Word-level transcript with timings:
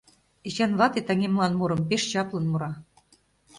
Эчан 0.47 0.71
вате 0.79 1.01
«Таҥемлан» 1.07 1.53
мурым 1.59 1.81
пеш 1.89 2.01
чаплын 2.11 2.45
мура. 2.51 2.71